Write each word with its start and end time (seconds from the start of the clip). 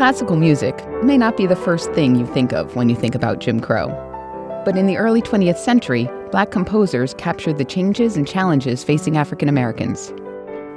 Classical 0.00 0.36
music 0.36 0.82
may 1.02 1.18
not 1.18 1.36
be 1.36 1.46
the 1.46 1.54
first 1.54 1.92
thing 1.92 2.16
you 2.16 2.24
think 2.28 2.54
of 2.54 2.74
when 2.74 2.88
you 2.88 2.96
think 2.96 3.14
about 3.14 3.38
Jim 3.38 3.60
Crow. 3.60 3.88
But 4.64 4.78
in 4.78 4.86
the 4.86 4.96
early 4.96 5.20
20th 5.20 5.58
century, 5.58 6.08
black 6.30 6.50
composers 6.50 7.12
captured 7.18 7.58
the 7.58 7.66
changes 7.66 8.16
and 8.16 8.26
challenges 8.26 8.82
facing 8.82 9.18
African 9.18 9.46
Americans. 9.46 10.08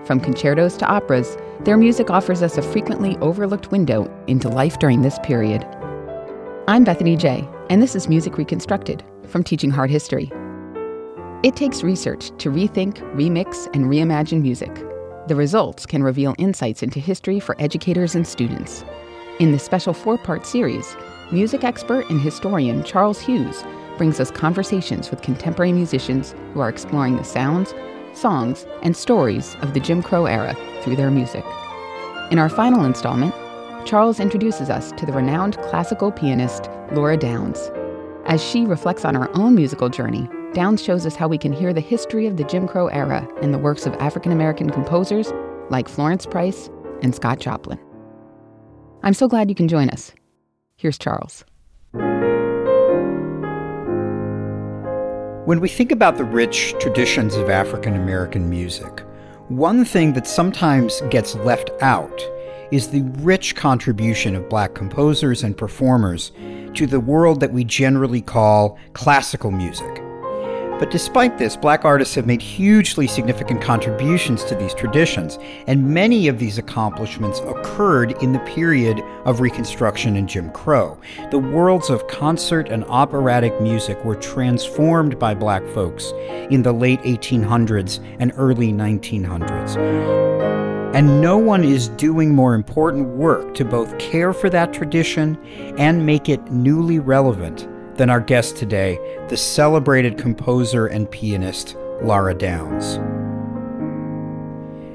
From 0.06 0.20
concertos 0.20 0.76
to 0.76 0.86
operas, 0.86 1.38
their 1.62 1.78
music 1.78 2.10
offers 2.10 2.44
us 2.44 2.58
a 2.58 2.62
frequently 2.62 3.16
overlooked 3.20 3.72
window 3.72 4.14
into 4.28 4.50
life 4.50 4.78
during 4.80 5.04
this 5.04 5.18
period. 5.20 5.66
I'm 6.68 6.84
Bethany 6.84 7.16
Jay, 7.16 7.48
and 7.70 7.82
this 7.82 7.96
is 7.96 8.10
Music 8.10 8.38
Reconstructed 8.38 9.06
from 9.28 9.42
Teaching 9.42 9.72
Hard 9.72 9.90
History. 9.90 10.30
It 11.44 11.56
takes 11.56 11.82
research 11.82 12.32
to 12.40 12.52
rethink, 12.52 12.98
remix, 13.16 13.74
and 13.74 13.86
reimagine 13.86 14.42
music. 14.42 14.76
The 15.30 15.36
results 15.38 15.86
can 15.86 16.04
reveal 16.04 16.36
insights 16.38 16.84
into 16.84 17.00
history 17.00 17.40
for 17.40 17.56
educators 17.58 18.16
and 18.16 18.28
students. 18.28 18.84
In 19.40 19.52
this 19.52 19.64
special 19.64 19.94
four 19.96 20.20
part 20.20 20.46
series, 20.46 20.96
music 21.32 21.64
expert 21.64 22.08
and 22.12 22.22
historian 22.22 22.84
Charles 22.84 23.20
Hughes 23.20 23.64
brings 23.98 24.20
us 24.20 24.30
conversations 24.30 25.10
with 25.10 25.24
contemporary 25.24 25.74
musicians 25.74 26.36
who 26.54 26.60
are 26.60 26.70
exploring 26.70 27.18
the 27.18 27.24
sounds, 27.24 27.74
songs, 28.14 28.68
and 28.84 28.96
stories 28.96 29.56
of 29.62 29.74
the 29.74 29.80
Jim 29.80 30.04
Crow 30.04 30.28
era 30.28 30.56
through 30.82 30.98
their 30.98 31.10
music. 31.10 31.44
In 32.30 32.38
our 32.38 32.48
final 32.48 32.86
installment, 32.86 33.34
Charles 33.88 34.20
introduces 34.20 34.70
us 34.70 34.92
to 34.94 35.06
the 35.06 35.14
renowned 35.14 35.58
classical 35.64 36.12
pianist 36.12 36.70
Lara 36.92 37.18
Downes. 37.18 37.72
As 38.26 38.42
she 38.42 38.66
reflects 38.66 39.04
on 39.04 39.16
her 39.16 39.36
own 39.36 39.56
musical 39.56 39.90
journey, 39.90 40.30
Downes 40.54 40.84
shows 40.84 41.08
us 41.08 41.16
how 41.16 41.28
we 41.28 41.40
can 41.40 41.54
hear 41.54 41.74
the 41.74 41.82
history 41.82 42.28
of 42.28 42.38
the 42.38 42.44
Jim 42.44 42.68
Crow 42.68 42.86
era 42.88 43.28
in 43.42 43.52
the 43.52 43.58
works 43.58 43.88
of 43.88 43.96
African 43.96 44.32
American 44.32 44.70
composers 44.70 45.34
like 45.72 45.90
Florence 45.90 46.28
Price 46.28 46.70
and 47.02 47.16
Scott 47.16 47.40
Joplin. 47.40 47.80
I'm 49.04 49.14
so 49.14 49.28
glad 49.28 49.50
you 49.50 49.56
can 49.56 49.68
join 49.68 49.90
us. 49.90 50.14
Here's 50.78 50.98
Charles. 50.98 51.44
When 55.46 55.60
we 55.60 55.68
think 55.68 55.92
about 55.92 56.16
the 56.16 56.24
rich 56.24 56.74
traditions 56.80 57.36
of 57.36 57.50
African 57.50 57.96
American 57.96 58.50
music, 58.50 59.02
one 59.50 59.84
thing 59.84 60.14
that 60.14 60.26
sometimes 60.26 61.02
gets 61.10 61.36
left 61.36 61.70
out 61.82 62.18
is 62.72 62.88
the 62.88 63.02
rich 63.20 63.56
contribution 63.56 64.36
of 64.36 64.50
black 64.50 64.74
composers 64.74 65.44
and 65.44 65.58
performers 65.58 66.32
to 66.74 66.88
the 66.88 67.02
world 67.02 67.42
that 67.42 67.52
we 67.52 67.66
generally 67.66 68.22
call 68.22 68.80
classical 68.94 69.52
music. 69.52 70.03
But 70.84 70.92
despite 70.92 71.38
this, 71.38 71.56
black 71.56 71.86
artists 71.86 72.14
have 72.16 72.26
made 72.26 72.42
hugely 72.42 73.08
significant 73.08 73.62
contributions 73.62 74.44
to 74.44 74.54
these 74.54 74.74
traditions, 74.74 75.40
and 75.66 75.94
many 75.94 76.28
of 76.28 76.40
these 76.40 76.58
accomplishments 76.58 77.40
occurred 77.40 78.22
in 78.22 78.34
the 78.34 78.40
period 78.40 79.00
of 79.24 79.40
Reconstruction 79.40 80.18
and 80.18 80.28
Jim 80.28 80.52
Crow. 80.52 81.00
The 81.32 81.40
worlds 81.40 81.90
of 81.90 82.06
concert 82.10 82.68
and 82.68 82.84
operatic 82.90 83.62
music 83.62 84.04
were 84.04 84.18
transformed 84.18 85.18
by 85.18 85.34
black 85.34 85.66
folks 85.70 86.12
in 86.52 86.64
the 86.64 86.74
late 86.74 87.00
1800s 87.04 88.06
and 88.20 88.34
early 88.36 88.74
1900s. 88.74 89.78
And 90.94 91.22
no 91.22 91.38
one 91.38 91.64
is 91.64 91.88
doing 91.88 92.36
more 92.36 92.56
important 92.56 93.08
work 93.08 93.54
to 93.56 93.64
both 93.64 93.98
care 94.00 94.34
for 94.34 94.50
that 94.50 94.74
tradition 94.74 95.38
and 95.78 96.06
make 96.06 96.28
it 96.28 96.52
newly 96.52 97.00
relevant 97.00 97.70
than 97.98 98.10
our 98.10 98.20
guest 98.20 98.58
today, 98.58 98.98
the 99.30 99.38
celebrated 99.38 100.18
composer 100.18 100.88
and 100.88 101.10
pianist 101.10 101.76
Lara 102.02 102.34
Downes. 102.34 103.00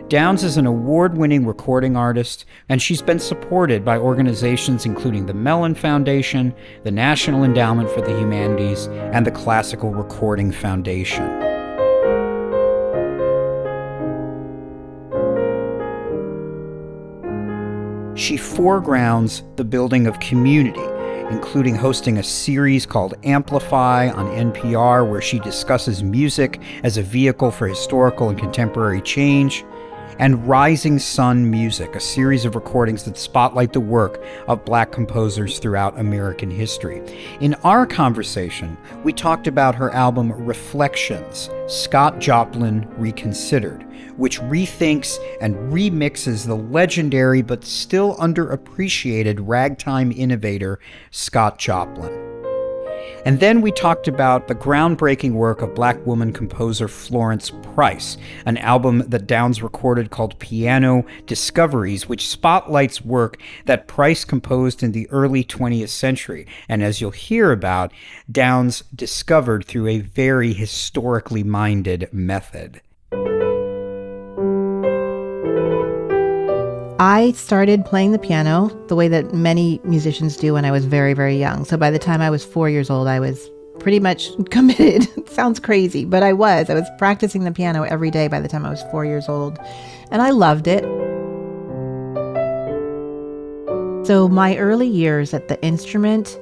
Downes 0.09 0.43
is 0.43 0.57
an 0.57 0.65
award 0.65 1.19
winning 1.19 1.45
recording 1.45 1.95
artist, 1.95 2.47
and 2.71 2.81
she's 2.81 3.03
been 3.03 3.19
supported 3.19 3.85
by 3.85 3.99
organizations 3.99 4.87
including 4.87 5.27
the 5.27 5.35
Mellon 5.35 5.75
Foundation, 5.75 6.55
the 6.83 6.91
National 6.91 7.45
Endowment 7.45 7.91
for 7.91 8.01
the 8.01 8.19
Humanities, 8.19 8.87
and 8.87 9.27
the 9.27 9.31
Classical 9.31 9.91
Recording 9.91 10.51
Foundation. 10.51 11.27
She 18.17 18.39
foregrounds 18.39 19.43
the 19.57 19.65
building 19.65 20.07
of 20.07 20.19
community 20.21 20.98
including 21.31 21.75
hosting 21.75 22.19
a 22.19 22.23
series 22.23 22.87
called 22.87 23.15
Amplify 23.25 24.11
on 24.11 24.27
NPR, 24.27 25.09
where 25.09 25.21
she 25.21 25.39
discusses 25.41 26.03
music 26.03 26.61
as 26.83 26.97
a 26.97 27.03
vehicle 27.03 27.51
for 27.51 27.69
historical 27.69 28.29
and 28.29 28.39
contemporary 28.39 29.01
change, 29.03 29.65
and 30.19 30.47
Rising 30.49 30.99
Sun 30.99 31.51
Music, 31.51 31.95
a 31.95 32.01
series 32.01 32.45
of 32.45 32.55
recordings 32.55 33.05
that 33.05 33.17
spotlight 33.17 33.73
the 33.73 33.81
work 33.81 34.23
of 34.47 34.65
black 34.65 34.93
composers 34.93 35.59
throughout 35.59 35.99
American 35.99 36.51
history. 36.51 37.03
In 37.41 37.55
our 37.65 37.87
conversation, 37.87 38.77
we 39.05 39.13
talked 39.13 39.47
about 39.47 39.75
her 39.75 39.91
album 39.91 40.33
Reflections 40.33 41.51
Scott 41.67 42.19
Joplin 42.19 42.89
Reconsidered, 42.99 43.85
which 44.17 44.41
rethinks 44.41 45.19
and 45.41 45.55
remixes 45.73 46.47
the 46.47 46.57
legendary 46.57 47.43
but 47.43 47.65
still 47.65 48.17
underappreciated 48.17 49.39
ragtime 49.41 50.13
innovator 50.13 50.81
Scott 51.11 51.59
Joplin. 51.59 52.28
And 53.25 53.41
then 53.41 53.61
we 53.61 53.73
talked 53.73 54.09
about 54.09 54.49
the 54.49 54.55
groundbreaking 54.55 55.33
work 55.33 55.61
of 55.61 55.75
black 55.75 56.05
woman 56.07 56.33
composer 56.33 56.89
Florence 56.89 57.51
Price, 57.75 58.17
an 58.47 58.57
album 58.59 59.05
that 59.09 59.27
Downes 59.27 59.63
recorded 59.63 60.11
called 60.11 60.39
Piano 60.39 61.05
Discoveries, 61.27 62.09
which 62.09 62.29
spotlights 62.29 63.05
work 63.05 63.39
that 63.67 63.89
Price 63.89 64.25
composed 64.25 64.83
in 64.83 64.93
the 64.93 65.09
early 65.11 65.45
20th 65.45 65.91
century. 65.91 66.47
And 66.69 66.83
as 66.83 67.01
you'll 67.01 67.11
hear 67.11 67.53
about, 67.53 67.93
Downes 68.31 68.83
discovered 68.95 69.65
through 69.65 69.89
a 69.89 70.01
very 70.01 70.53
historically 70.53 71.43
minded 71.43 72.09
method. 72.13 72.81
I 77.01 77.31
started 77.31 77.85
playing 77.85 78.11
the 78.11 78.19
piano 78.19 78.77
the 78.89 78.97
way 78.97 79.07
that 79.07 79.33
many 79.33 79.81
musicians 79.85 80.37
do 80.37 80.55
when 80.55 80.65
I 80.65 80.73
was 80.73 80.85
very, 80.85 81.15
very 81.15 81.37
young. 81.37 81.65
So 81.65 81.77
by 81.77 81.93
the 81.93 81.99
time 81.99 82.21
I 82.21 82.29
was 82.29 82.45
four 82.45 82.69
years 82.69 82.91
old, 82.91 83.07
I 83.07 83.21
was 83.21 83.49
pretty 83.79 84.01
much 84.01 84.31
committed. 84.51 85.07
sounds 85.29 85.61
crazy, 85.61 86.05
but 86.05 86.25
I 86.25 86.33
was. 86.33 86.69
I 86.69 86.75
was 86.75 86.89
practicing 86.99 87.45
the 87.45 87.53
piano 87.53 87.85
every 87.85 88.11
day 88.11 88.27
by 88.27 88.41
the 88.41 88.49
time 88.49 88.67
I 88.67 88.71
was 88.71 88.83
four 88.91 89.05
years 89.05 89.29
old, 89.29 89.61
and 90.11 90.21
I 90.23 90.31
loved 90.31 90.67
it. 90.67 90.83
So 94.05 94.29
my 94.29 94.57
early 94.57 94.89
years 94.89 95.33
at 95.33 95.47
the 95.47 95.63
instrument 95.63 96.37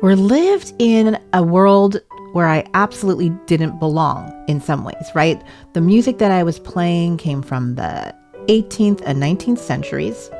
were 0.00 0.16
lived 0.16 0.72
in 0.78 1.18
a 1.34 1.42
world 1.42 2.00
where 2.32 2.46
I 2.46 2.66
absolutely 2.72 3.28
didn't 3.44 3.78
belong 3.78 4.32
in 4.48 4.58
some 4.58 4.84
ways, 4.84 5.10
right? 5.14 5.42
The 5.74 5.82
music 5.82 6.16
that 6.16 6.30
I 6.30 6.42
was 6.42 6.58
playing 6.58 7.18
came 7.18 7.42
from 7.42 7.74
the 7.74 8.14
18th 8.48 9.02
and 9.04 9.22
19th 9.22 9.58
centuries. 9.58 10.30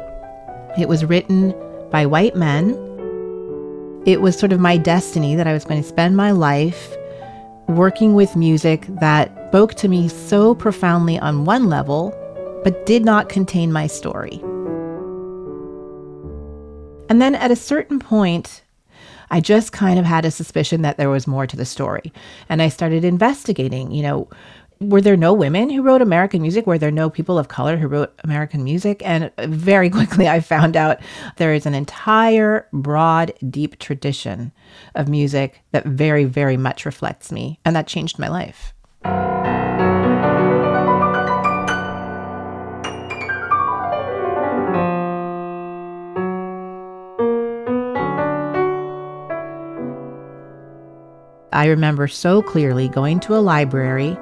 It 0.78 0.88
was 0.88 1.04
written 1.04 1.54
by 1.90 2.06
white 2.06 2.36
men. 2.36 2.70
It 4.06 4.20
was 4.20 4.38
sort 4.38 4.52
of 4.52 4.60
my 4.60 4.76
destiny 4.76 5.34
that 5.34 5.46
I 5.46 5.52
was 5.52 5.64
going 5.64 5.82
to 5.82 5.88
spend 5.88 6.16
my 6.16 6.30
life 6.30 6.96
working 7.68 8.14
with 8.14 8.36
music 8.36 8.86
that 9.00 9.32
spoke 9.48 9.74
to 9.74 9.88
me 9.88 10.06
so 10.08 10.54
profoundly 10.54 11.18
on 11.18 11.44
one 11.44 11.68
level, 11.68 12.10
but 12.62 12.84
did 12.84 13.04
not 13.04 13.28
contain 13.28 13.72
my 13.72 13.86
story. 13.86 14.38
And 17.08 17.22
then 17.22 17.34
at 17.34 17.50
a 17.50 17.56
certain 17.56 17.98
point, 17.98 18.62
I 19.30 19.40
just 19.40 19.72
kind 19.72 19.98
of 19.98 20.04
had 20.04 20.24
a 20.24 20.30
suspicion 20.30 20.82
that 20.82 20.98
there 20.98 21.08
was 21.08 21.26
more 21.26 21.46
to 21.46 21.56
the 21.56 21.64
story. 21.64 22.12
And 22.48 22.60
I 22.60 22.68
started 22.68 23.04
investigating, 23.04 23.92
you 23.92 24.02
know, 24.02 24.28
were 24.80 25.00
there 25.00 25.16
no 25.16 25.32
women 25.32 25.70
who 25.70 25.82
wrote 25.82 26.02
American 26.02 26.42
music? 26.42 26.66
Were 26.66 26.78
there 26.78 26.90
no 26.90 27.08
people 27.08 27.38
of 27.38 27.48
color 27.48 27.76
who 27.76 27.88
wrote 27.88 28.12
American 28.24 28.62
music? 28.62 29.02
And 29.04 29.30
very 29.38 29.88
quickly, 29.96 30.28
I 30.28 30.40
found 30.40 30.76
out 30.76 30.98
there 31.36 31.54
is 31.54 31.66
an 31.66 31.74
entire 31.74 32.68
broad, 32.72 33.32
deep 33.48 33.78
tradition 33.78 34.52
of 34.94 35.08
music 35.08 35.62
that 35.72 35.84
very, 35.86 36.24
very 36.24 36.56
much 36.56 36.84
reflects 36.84 37.32
me. 37.32 37.58
And 37.64 37.74
that 37.74 37.86
changed 37.86 38.18
my 38.18 38.28
life. 38.28 38.72
I 51.52 51.68
remember 51.68 52.06
so 52.06 52.42
clearly 52.42 52.88
going 52.88 53.18
to 53.20 53.34
a 53.34 53.40
library 53.40 54.18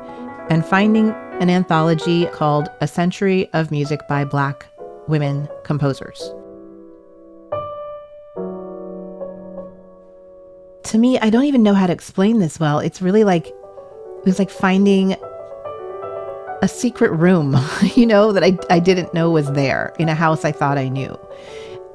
and 0.50 0.64
finding 0.64 1.10
an 1.40 1.50
anthology 1.50 2.26
called 2.26 2.68
A 2.80 2.86
Century 2.86 3.48
of 3.52 3.70
Music 3.70 4.06
by 4.08 4.24
Black 4.24 4.66
Women 5.08 5.48
Composers. 5.64 6.20
To 10.84 10.98
me, 10.98 11.18
I 11.18 11.30
don't 11.30 11.44
even 11.44 11.62
know 11.62 11.74
how 11.74 11.86
to 11.86 11.92
explain 11.92 12.38
this 12.38 12.60
well. 12.60 12.78
It's 12.78 13.00
really 13.00 13.24
like 13.24 13.48
it 13.48 14.24
was 14.24 14.38
like 14.38 14.50
finding 14.50 15.16
a 16.62 16.68
secret 16.68 17.10
room, 17.12 17.56
you 17.94 18.06
know, 18.06 18.32
that 18.32 18.44
I, 18.44 18.58
I 18.70 18.78
didn't 18.78 19.12
know 19.14 19.30
was 19.30 19.50
there 19.52 19.92
in 19.98 20.08
a 20.08 20.14
house 20.14 20.44
I 20.44 20.52
thought 20.52 20.78
I 20.78 20.88
knew. 20.88 21.18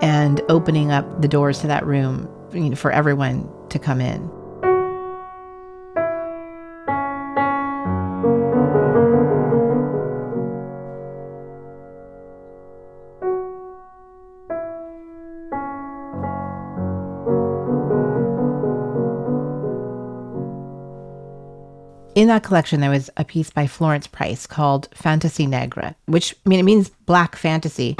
and 0.02 0.42
opening 0.50 0.92
up 0.92 1.22
the 1.22 1.28
doors 1.28 1.60
to 1.60 1.68
that 1.68 1.86
room 1.86 2.30
you 2.54 2.70
know, 2.70 2.76
for 2.76 2.92
everyone 2.92 3.50
to 3.70 3.80
come 3.80 4.02
in. 4.02 4.30
In 22.20 22.28
that 22.28 22.44
collection, 22.44 22.82
there 22.82 22.90
was 22.90 23.10
a 23.16 23.24
piece 23.24 23.50
by 23.50 23.66
Florence 23.66 24.06
Price 24.06 24.46
called 24.46 24.90
Fantasy 24.94 25.48
Negra, 25.48 25.96
which, 26.06 26.36
I 26.46 26.50
mean, 26.50 26.60
it 26.60 26.64
means 26.64 26.90
black 27.06 27.38
fantasy. 27.38 27.96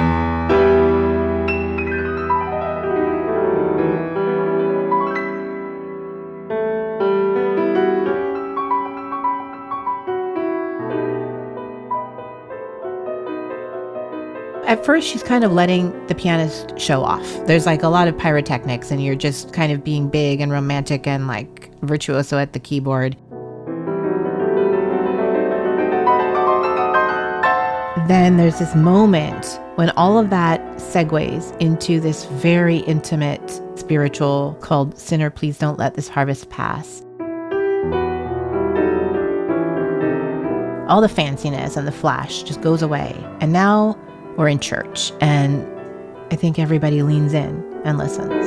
At 14.66 14.84
first, 14.84 15.08
she's 15.08 15.22
kind 15.22 15.44
of 15.44 15.52
letting 15.52 16.06
the 16.08 16.14
pianist 16.14 16.78
show 16.78 17.02
off. 17.02 17.24
There's 17.46 17.64
like 17.64 17.82
a 17.82 17.88
lot 17.88 18.06
of 18.06 18.18
pyrotechnics, 18.18 18.90
and 18.90 19.02
you're 19.02 19.14
just 19.14 19.54
kind 19.54 19.72
of 19.72 19.82
being 19.82 20.10
big 20.10 20.42
and 20.42 20.52
romantic 20.52 21.06
and 21.06 21.26
like 21.26 21.70
virtuoso 21.80 22.36
at 22.36 22.52
the 22.52 22.60
keyboard. 22.60 23.16
Then 28.10 28.38
there's 28.38 28.58
this 28.58 28.74
moment 28.74 29.60
when 29.76 29.90
all 29.90 30.18
of 30.18 30.30
that 30.30 30.60
segues 30.78 31.56
into 31.60 32.00
this 32.00 32.24
very 32.24 32.78
intimate 32.78 33.48
spiritual 33.76 34.58
called 34.60 34.98
Sinner, 34.98 35.30
Please 35.30 35.58
Don't 35.58 35.78
Let 35.78 35.94
This 35.94 36.08
Harvest 36.08 36.50
Pass. 36.50 37.02
All 40.88 41.00
the 41.00 41.06
fanciness 41.06 41.76
and 41.76 41.86
the 41.86 41.92
flash 41.92 42.42
just 42.42 42.60
goes 42.62 42.82
away. 42.82 43.14
And 43.38 43.52
now 43.52 43.96
we're 44.36 44.48
in 44.48 44.58
church, 44.58 45.12
and 45.20 45.64
I 46.32 46.34
think 46.36 46.58
everybody 46.58 47.04
leans 47.04 47.32
in 47.32 47.62
and 47.84 47.96
listens. 47.96 48.44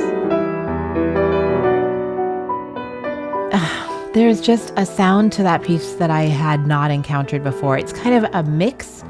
There's 4.12 4.42
just 4.42 4.74
a 4.76 4.84
sound 4.84 5.32
to 5.32 5.42
that 5.42 5.62
piece 5.62 5.94
that 5.94 6.10
I 6.10 6.24
had 6.24 6.66
not 6.66 6.90
encountered 6.90 7.42
before. 7.42 7.78
It's 7.78 7.94
kind 7.94 8.22
of 8.22 8.30
a 8.34 8.42
mix 8.42 9.02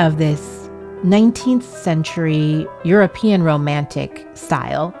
of 0.00 0.16
this 0.16 0.70
19th 1.04 1.62
century 1.62 2.66
European 2.84 3.42
romantic 3.42 4.26
style, 4.32 4.94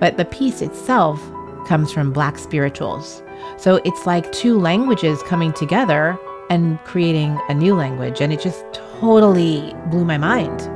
but 0.00 0.18
the 0.18 0.26
piece 0.26 0.60
itself 0.60 1.18
comes 1.66 1.90
from 1.90 2.12
Black 2.12 2.36
spirituals. 2.38 3.22
So 3.56 3.76
it's 3.86 4.04
like 4.04 4.30
two 4.32 4.60
languages 4.60 5.22
coming 5.22 5.54
together 5.54 6.18
and 6.50 6.78
creating 6.84 7.40
a 7.48 7.54
new 7.54 7.74
language. 7.74 8.20
And 8.20 8.34
it 8.34 8.40
just 8.40 8.64
totally 9.00 9.74
blew 9.90 10.04
my 10.04 10.18
mind. 10.18 10.70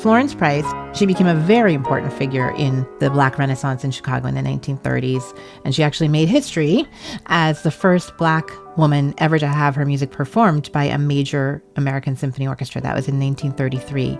Florence 0.00 0.34
Price, 0.34 0.64
she 0.96 1.04
became 1.04 1.26
a 1.26 1.34
very 1.34 1.74
important 1.74 2.10
figure 2.10 2.54
in 2.56 2.86
the 3.00 3.10
Black 3.10 3.36
Renaissance 3.36 3.84
in 3.84 3.90
Chicago 3.90 4.28
in 4.28 4.34
the 4.34 4.40
1930s. 4.40 5.38
And 5.62 5.74
she 5.74 5.82
actually 5.82 6.08
made 6.08 6.26
history 6.26 6.86
as 7.26 7.62
the 7.62 7.70
first 7.70 8.16
Black 8.16 8.50
woman 8.78 9.12
ever 9.18 9.38
to 9.38 9.46
have 9.46 9.74
her 9.74 9.84
music 9.84 10.10
performed 10.10 10.72
by 10.72 10.84
a 10.84 10.96
major 10.96 11.62
American 11.76 12.16
symphony 12.16 12.48
orchestra. 12.48 12.80
That 12.80 12.96
was 12.96 13.08
in 13.08 13.20
1933. 13.20 14.18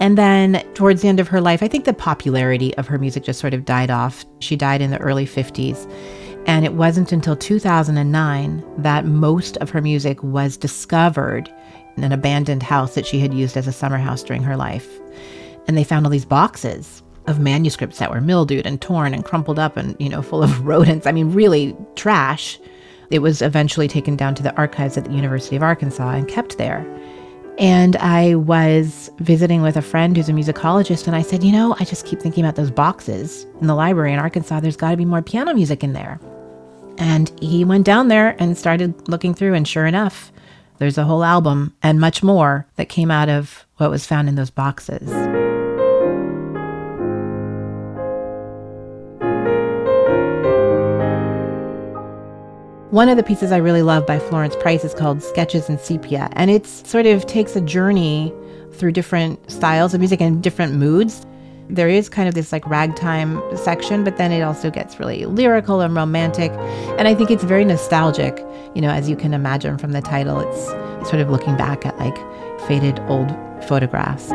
And 0.00 0.18
then 0.18 0.64
towards 0.74 1.02
the 1.02 1.08
end 1.08 1.20
of 1.20 1.28
her 1.28 1.40
life, 1.40 1.62
I 1.62 1.68
think 1.68 1.84
the 1.84 1.92
popularity 1.92 2.76
of 2.76 2.88
her 2.88 2.98
music 2.98 3.22
just 3.22 3.38
sort 3.38 3.54
of 3.54 3.64
died 3.64 3.90
off. 3.90 4.24
She 4.40 4.56
died 4.56 4.82
in 4.82 4.90
the 4.90 4.98
early 4.98 5.26
50s. 5.26 5.88
And 6.46 6.64
it 6.64 6.74
wasn't 6.74 7.12
until 7.12 7.36
2009 7.36 8.64
that 8.78 9.04
most 9.04 9.58
of 9.58 9.70
her 9.70 9.80
music 9.80 10.20
was 10.24 10.56
discovered 10.56 11.52
an 11.96 12.12
abandoned 12.12 12.62
house 12.62 12.94
that 12.94 13.06
she 13.06 13.18
had 13.18 13.34
used 13.34 13.56
as 13.56 13.66
a 13.66 13.72
summer 13.72 13.98
house 13.98 14.22
during 14.22 14.42
her 14.42 14.56
life 14.56 15.00
and 15.70 15.76
they 15.76 15.84
found 15.84 16.04
all 16.04 16.10
these 16.10 16.24
boxes 16.24 17.00
of 17.28 17.38
manuscripts 17.38 17.98
that 17.98 18.10
were 18.10 18.20
mildewed 18.20 18.66
and 18.66 18.80
torn 18.80 19.14
and 19.14 19.24
crumpled 19.24 19.56
up 19.56 19.76
and, 19.76 19.94
you 20.00 20.08
know, 20.08 20.20
full 20.30 20.42
of 20.42 20.66
rodents. 20.66 21.06
I 21.06 21.12
mean, 21.12 21.32
really 21.32 21.76
trash. 21.94 22.58
It 23.10 23.20
was 23.20 23.40
eventually 23.40 23.86
taken 23.86 24.16
down 24.16 24.34
to 24.34 24.42
the 24.42 24.54
archives 24.56 24.96
at 24.96 25.04
the 25.04 25.12
University 25.12 25.54
of 25.54 25.62
Arkansas 25.62 26.10
and 26.10 26.26
kept 26.26 26.58
there. 26.58 26.84
And 27.58 27.94
I 27.96 28.34
was 28.36 29.10
visiting 29.18 29.62
with 29.62 29.76
a 29.76 29.82
friend 29.82 30.16
who's 30.16 30.28
a 30.28 30.32
musicologist, 30.32 31.06
and 31.06 31.14
I 31.14 31.22
said, 31.22 31.44
You 31.44 31.52
know, 31.52 31.76
I 31.78 31.84
just 31.84 32.06
keep 32.06 32.20
thinking 32.20 32.44
about 32.44 32.56
those 32.56 32.70
boxes 32.70 33.46
in 33.60 33.68
the 33.68 33.74
library 33.74 34.12
in 34.12 34.18
Arkansas. 34.18 34.58
There's 34.58 34.76
got 34.76 34.92
to 34.92 34.96
be 34.96 35.04
more 35.04 35.22
piano 35.22 35.54
music 35.54 35.84
in 35.84 35.92
there. 35.92 36.18
And 36.98 37.30
he 37.40 37.64
went 37.64 37.84
down 37.84 38.08
there 38.08 38.34
and 38.38 38.56
started 38.56 39.08
looking 39.08 39.34
through, 39.34 39.54
and 39.54 39.68
sure 39.68 39.86
enough, 39.86 40.32
there's 40.80 40.96
a 40.96 41.04
whole 41.04 41.22
album 41.22 41.76
and 41.82 42.00
much 42.00 42.22
more 42.22 42.66
that 42.76 42.88
came 42.88 43.10
out 43.10 43.28
of 43.28 43.66
what 43.76 43.90
was 43.90 44.06
found 44.06 44.30
in 44.30 44.34
those 44.34 44.48
boxes. 44.48 45.10
One 52.90 53.10
of 53.10 53.18
the 53.18 53.22
pieces 53.22 53.52
I 53.52 53.58
really 53.58 53.82
love 53.82 54.06
by 54.06 54.18
Florence 54.18 54.56
Price 54.56 54.82
is 54.82 54.94
called 54.94 55.22
Sketches 55.22 55.68
in 55.68 55.78
Sepia, 55.78 56.30
and 56.32 56.50
it 56.50 56.66
sort 56.66 57.04
of 57.04 57.26
takes 57.26 57.54
a 57.54 57.60
journey 57.60 58.32
through 58.72 58.92
different 58.92 59.50
styles 59.50 59.92
of 59.92 60.00
music 60.00 60.22
and 60.22 60.42
different 60.42 60.74
moods. 60.74 61.26
There 61.70 61.88
is 61.88 62.08
kind 62.08 62.28
of 62.28 62.34
this 62.34 62.52
like 62.52 62.66
ragtime 62.66 63.40
section, 63.56 64.04
but 64.04 64.16
then 64.16 64.32
it 64.32 64.42
also 64.42 64.70
gets 64.70 64.98
really 64.98 65.24
lyrical 65.24 65.80
and 65.80 65.94
romantic. 65.94 66.50
And 66.98 67.06
I 67.06 67.14
think 67.14 67.30
it's 67.30 67.44
very 67.44 67.64
nostalgic, 67.64 68.38
you 68.74 68.82
know, 68.82 68.90
as 68.90 69.08
you 69.08 69.16
can 69.16 69.32
imagine 69.32 69.78
from 69.78 69.92
the 69.92 70.02
title. 70.02 70.40
It's 70.40 70.66
sort 71.08 71.20
of 71.20 71.30
looking 71.30 71.56
back 71.56 71.86
at 71.86 71.96
like 71.98 72.16
faded 72.66 73.00
old 73.08 73.30
photographs. 73.64 74.30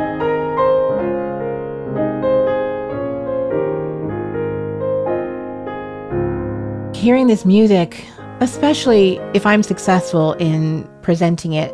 Hearing 6.97 7.27
this 7.27 7.45
music 7.45 8.05
especially 8.39 9.17
if 9.33 9.45
I'm 9.45 9.63
successful 9.63 10.33
in 10.33 10.89
presenting 11.01 11.53
it. 11.53 11.73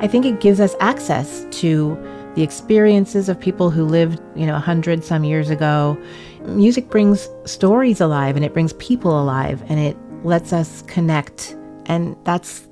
I 0.00 0.06
think 0.06 0.24
it 0.24 0.40
gives 0.40 0.60
us 0.60 0.74
access 0.80 1.46
to 1.60 1.96
the 2.38 2.44
experiences 2.44 3.28
of 3.28 3.40
people 3.40 3.68
who 3.68 3.84
lived, 3.84 4.22
you 4.36 4.46
know, 4.46 4.54
a 4.54 4.60
hundred 4.60 5.02
some 5.02 5.24
years 5.24 5.50
ago. 5.50 6.00
Music 6.44 6.88
brings 6.88 7.28
stories 7.46 8.00
alive 8.00 8.36
and 8.36 8.44
it 8.44 8.52
brings 8.52 8.72
people 8.74 9.20
alive 9.20 9.60
and 9.68 9.80
it 9.80 9.96
lets 10.22 10.52
us 10.52 10.82
connect. 10.82 11.56
And 11.86 12.14
that's, 12.22 12.68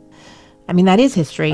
I 0.69 0.73
mean, 0.73 0.85
that 0.85 1.01
is 1.01 1.15
history. 1.15 1.51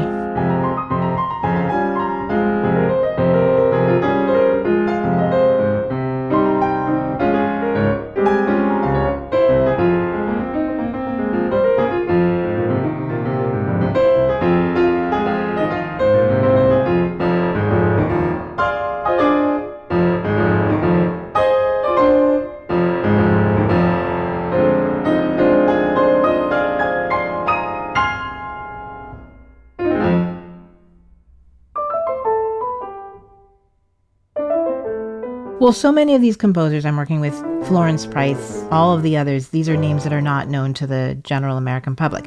Well, 35.63 35.73
so 35.73 35.93
many 35.93 36.17
of 36.17 36.21
these 36.21 36.37
composers 36.37 36.85
I'm 36.85 36.97
working 36.97 37.21
with, 37.21 37.39
Florence 37.69 38.05
Price, 38.05 38.65
all 38.73 38.93
of 38.93 39.05
the 39.05 39.17
others, 39.17 39.51
these 39.51 39.69
are 39.69 39.77
names 39.77 40.03
that 40.03 40.13
are 40.13 40.21
not 40.21 40.49
known 40.49 40.75
to 40.75 40.89
the 40.89 41.17
general 41.23 41.57
American 41.57 41.95
public. 41.95 42.25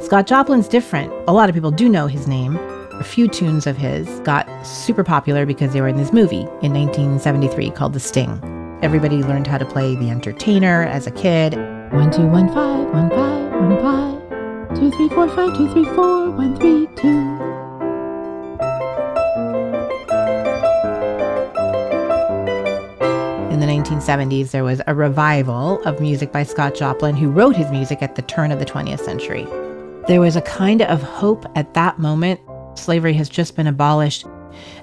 Scott 0.00 0.26
Joplin's 0.26 0.66
different. 0.66 1.12
A 1.28 1.32
lot 1.32 1.48
of 1.48 1.54
people 1.54 1.70
do 1.70 1.88
know 1.88 2.08
his 2.08 2.26
name. 2.26 2.56
A 2.94 3.04
few 3.04 3.28
tunes 3.28 3.68
of 3.68 3.76
his 3.76 4.08
got 4.24 4.48
super 4.66 5.04
popular 5.04 5.46
because 5.46 5.72
they 5.74 5.80
were 5.80 5.86
in 5.86 5.96
this 5.96 6.12
movie 6.12 6.40
in 6.60 6.74
1973 6.74 7.70
called 7.70 7.92
The 7.92 8.00
Sting. 8.00 8.40
Everybody 8.82 9.22
learned 9.22 9.46
how 9.46 9.58
to 9.58 9.64
play 9.64 9.94
the 9.94 10.10
entertainer 10.10 10.82
as 10.86 11.06
a 11.06 11.12
kid. 11.12 11.54
One, 11.92 12.10
two, 12.10 12.26
one, 12.26 12.48
five, 12.48 12.88
one, 12.92 13.10
five, 13.10 13.52
one, 13.52 13.80
five. 13.80 14.76
Two, 14.76 14.90
three, 14.90 15.08
four, 15.10 15.28
five, 15.28 15.56
two, 15.56 15.72
three, 15.72 15.84
four, 15.94 16.30
one, 16.32 16.56
three, 16.56 16.88
two. 16.96 17.45
The 23.88 23.94
1970s, 23.94 24.50
there 24.50 24.64
was 24.64 24.80
a 24.86 24.94
revival 24.94 25.82
of 25.84 26.00
music 26.00 26.32
by 26.32 26.42
Scott 26.42 26.74
Joplin, 26.74 27.16
who 27.16 27.30
wrote 27.30 27.54
his 27.56 27.70
music 27.70 28.02
at 28.02 28.16
the 28.16 28.22
turn 28.22 28.50
of 28.50 28.58
the 28.58 28.64
20th 28.64 29.00
century. 29.00 29.44
There 30.08 30.20
was 30.20 30.34
a 30.36 30.42
kind 30.42 30.82
of 30.82 31.02
hope 31.02 31.46
at 31.54 31.74
that 31.74 31.98
moment. 31.98 32.40
Slavery 32.74 33.12
has 33.14 33.28
just 33.28 33.54
been 33.54 33.66
abolished. 33.66 34.26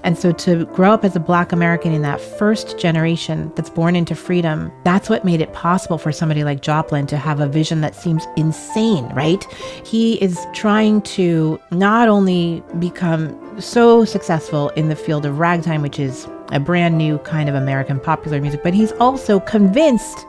And 0.03 0.17
so 0.17 0.31
to 0.33 0.65
grow 0.67 0.91
up 0.91 1.03
as 1.03 1.15
a 1.15 1.19
Black 1.19 1.51
American 1.51 1.93
in 1.93 2.01
that 2.03 2.21
first 2.21 2.77
generation 2.77 3.51
that's 3.55 3.69
born 3.69 3.95
into 3.95 4.15
freedom, 4.15 4.71
that's 4.83 5.09
what 5.09 5.25
made 5.25 5.41
it 5.41 5.51
possible 5.51 5.97
for 5.97 6.11
somebody 6.11 6.43
like 6.43 6.61
Joplin 6.61 7.07
to 7.07 7.17
have 7.17 7.39
a 7.39 7.47
vision 7.47 7.81
that 7.81 7.95
seems 7.95 8.25
insane, 8.37 9.05
right? 9.09 9.43
He 9.85 10.21
is 10.21 10.45
trying 10.53 11.01
to 11.01 11.59
not 11.71 12.07
only 12.07 12.63
become 12.79 13.59
so 13.59 14.05
successful 14.05 14.69
in 14.69 14.89
the 14.89 14.95
field 14.95 15.25
of 15.25 15.39
ragtime, 15.39 15.81
which 15.81 15.99
is 15.99 16.27
a 16.53 16.59
brand 16.59 16.97
new 16.97 17.17
kind 17.19 17.49
of 17.49 17.55
American 17.55 17.99
popular 17.99 18.39
music, 18.39 18.63
but 18.63 18.73
he's 18.73 18.91
also 18.93 19.39
convinced 19.41 20.25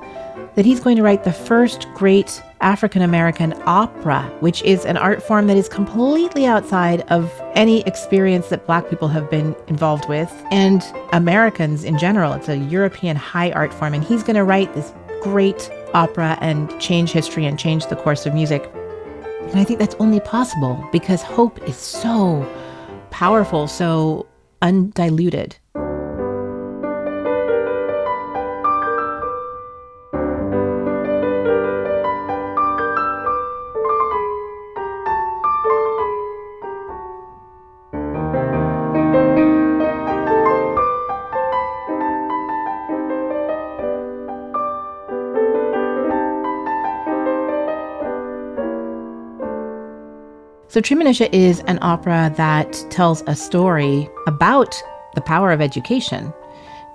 that 0.55 0.65
he's 0.65 0.81
going 0.81 0.97
to 0.97 1.03
write 1.03 1.25
the 1.25 1.33
first 1.33 1.87
great 1.95 2.43
African 2.61 3.03
American 3.03 3.55
opera, 3.67 4.23
which 4.41 4.63
is 4.63 4.85
an 4.85 4.97
art 4.97 5.23
form 5.23 5.47
that 5.49 5.57
is 5.57 5.69
completely 5.69 6.47
outside 6.47 7.03
of 7.03 7.31
any 7.55 7.83
experience 7.83 8.49
that 8.49 8.67
Black 8.67 8.89
people 8.89 9.09
have 9.09 9.31
been 9.31 9.55
involved 9.67 10.09
with 10.09 10.33
and 10.51 10.83
Americans 11.13 11.85
in 11.85 11.99
general. 11.99 12.33
It's 12.33 12.49
a 12.49 12.57
European 12.57 13.17
high 13.17 13.53
art 13.53 13.75
form, 13.75 13.95
and 13.95 14.03
he's 14.03 14.23
going 14.23 14.37
to 14.37 14.45
write 14.45 14.73
this 14.75 14.93
great 15.23 15.71
opera 15.93 16.39
and 16.41 16.71
change 16.81 17.13
history 17.13 17.47
and 17.47 17.59
change 17.59 17.87
the 17.87 17.97
course 17.97 18.25
of 18.25 18.35
music. 18.35 18.71
And 19.51 19.59
I 19.59 19.65
think 19.65 19.79
that's 19.79 19.97
only 19.97 20.21
possible 20.21 20.89
because 20.91 21.23
hope 21.23 21.63
is 21.69 21.77
so 21.77 22.49
powerful, 23.11 23.69
so 23.69 24.27
undiluted. 24.63 25.57
So, 50.75 50.81
Treemonisha 50.81 51.33
is 51.33 51.61
an 51.69 51.79
opera 51.83 52.35
that 52.37 52.73
tells 52.91 53.23
a 53.29 53.37
story 53.37 54.11
about 54.27 54.75
the 55.15 55.21
power 55.21 55.53
of 55.53 55.61
education. 55.61 56.35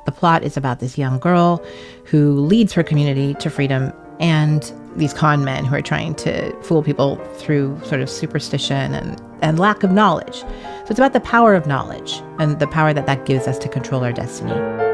The 0.04 0.12
plot 0.12 0.44
is 0.44 0.58
about 0.58 0.82
this 0.82 0.98
young 0.98 1.18
girl 1.18 1.64
who 2.04 2.34
leads 2.42 2.74
her 2.74 2.84
community 2.84 3.36
to 3.36 3.50
freedom 3.50 3.94
and 4.20 4.70
these 4.98 5.14
con 5.14 5.46
men 5.46 5.64
who 5.64 5.76
are 5.76 5.82
trying 5.82 6.14
to 6.16 6.54
fool 6.62 6.84
people 6.84 7.16
through 7.36 7.80
sort 7.86 8.02
of 8.02 8.10
superstition 8.10 8.94
and, 8.94 9.24
and 9.42 9.60
lack 9.60 9.82
of 9.82 9.92
knowledge. 9.92 10.42
So, 10.42 10.88
it's 10.90 11.00
about 11.00 11.14
the 11.14 11.22
power 11.22 11.56
of 11.56 11.66
knowledge 11.66 12.22
and 12.38 12.60
the 12.60 12.68
power 12.68 12.92
that 12.92 13.06
that 13.06 13.26
gives 13.26 13.48
us 13.48 13.58
to 13.60 13.70
control 13.70 14.04
our 14.04 14.12
destiny. 14.12 14.89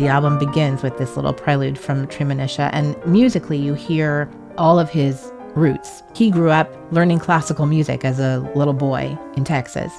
The 0.00 0.08
album 0.08 0.38
begins 0.38 0.82
with 0.82 0.96
this 0.96 1.14
little 1.14 1.34
prelude 1.34 1.78
from 1.78 2.06
Treemonisha, 2.06 2.70
and 2.72 2.96
musically, 3.04 3.58
you 3.58 3.74
hear 3.74 4.30
all 4.56 4.78
of 4.78 4.88
his 4.88 5.30
roots. 5.54 6.02
He 6.14 6.30
grew 6.30 6.48
up 6.48 6.74
learning 6.90 7.18
classical 7.18 7.66
music 7.66 8.02
as 8.02 8.18
a 8.18 8.38
little 8.54 8.72
boy 8.72 9.18
in 9.36 9.44
Texas. 9.44 9.92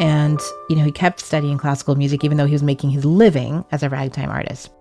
And, 0.00 0.40
you 0.68 0.74
know, 0.74 0.82
he 0.82 0.90
kept 0.90 1.20
studying 1.20 1.56
classical 1.56 1.94
music 1.94 2.24
even 2.24 2.36
though 2.36 2.46
he 2.46 2.52
was 2.52 2.64
making 2.64 2.90
his 2.90 3.04
living 3.04 3.64
as 3.70 3.84
a 3.84 3.88
ragtime 3.88 4.28
artist. 4.28 4.72